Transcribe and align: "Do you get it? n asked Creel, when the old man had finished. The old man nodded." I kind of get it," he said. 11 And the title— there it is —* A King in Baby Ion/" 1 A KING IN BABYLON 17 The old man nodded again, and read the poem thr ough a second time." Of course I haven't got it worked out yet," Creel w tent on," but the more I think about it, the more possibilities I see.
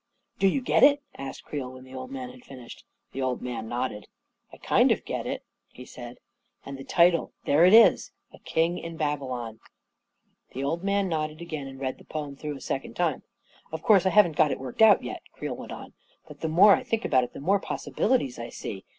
"Do 0.39 0.47
you 0.47 0.61
get 0.61 0.81
it? 0.81 1.03
n 1.13 1.27
asked 1.27 1.43
Creel, 1.45 1.73
when 1.73 1.83
the 1.83 1.93
old 1.93 2.09
man 2.09 2.31
had 2.31 2.43
finished. 2.43 2.85
The 3.11 3.21
old 3.21 3.39
man 3.43 3.69
nodded." 3.69 4.07
I 4.51 4.57
kind 4.57 4.91
of 4.91 5.05
get 5.05 5.27
it," 5.27 5.43
he 5.67 5.85
said. 5.85 6.13
11 6.63 6.63
And 6.65 6.77
the 6.79 6.83
title— 6.83 7.33
there 7.45 7.65
it 7.65 7.71
is 7.75 8.09
—* 8.25 8.33
A 8.33 8.39
King 8.39 8.79
in 8.79 8.97
Baby 8.97 9.05
Ion/" 9.05 9.19
1 9.19 9.19
A 9.19 9.19
KING 9.19 9.19
IN 9.19 9.19
BABYLON 9.21 9.59
17 10.55 10.55
The 10.63 10.67
old 10.67 10.83
man 10.83 11.07
nodded 11.07 11.39
again, 11.39 11.67
and 11.67 11.79
read 11.79 11.99
the 11.99 12.03
poem 12.05 12.35
thr 12.35 12.47
ough 12.49 12.57
a 12.57 12.61
second 12.61 12.95
time." 12.95 13.21
Of 13.71 13.83
course 13.83 14.07
I 14.07 14.09
haven't 14.09 14.37
got 14.37 14.49
it 14.49 14.59
worked 14.59 14.81
out 14.81 15.03
yet," 15.03 15.21
Creel 15.33 15.53
w 15.53 15.67
tent 15.67 15.79
on," 15.79 15.93
but 16.27 16.41
the 16.41 16.47
more 16.49 16.73
I 16.75 16.81
think 16.81 17.05
about 17.05 17.23
it, 17.23 17.33
the 17.33 17.39
more 17.39 17.59
possibilities 17.59 18.39
I 18.39 18.49
see. 18.49 18.85